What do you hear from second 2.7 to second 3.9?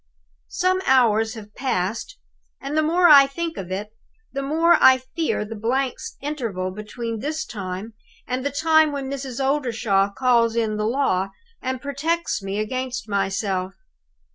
the more I think of